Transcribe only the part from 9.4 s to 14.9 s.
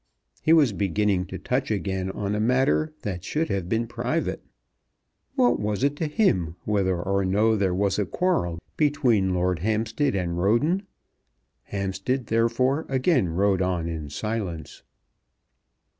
Hampstead and Roden. Hampstead therefore again rode on in silence.